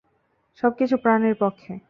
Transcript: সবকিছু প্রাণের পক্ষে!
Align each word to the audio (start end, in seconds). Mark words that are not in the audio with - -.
সবকিছু 0.63 0.95
প্রাণের 1.03 1.35
পক্ষে! 1.41 1.71